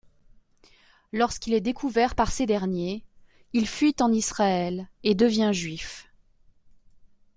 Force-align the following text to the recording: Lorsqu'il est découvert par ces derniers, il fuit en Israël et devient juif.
Lorsqu'il 1.13 1.53
est 1.53 1.61
découvert 1.61 2.15
par 2.15 2.31
ces 2.31 2.47
derniers, 2.47 3.03
il 3.53 3.67
fuit 3.67 3.93
en 3.99 4.11
Israël 4.11 4.89
et 5.03 5.13
devient 5.13 5.51
juif. 5.53 6.09